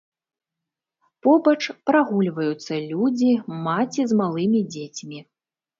Побач 1.27 1.61
прагульваюцца 1.89 2.73
людзі, 2.91 3.31
маці 3.69 4.01
з 4.15 4.23
малымі 4.25 4.59
дзецьмі. 4.75 5.19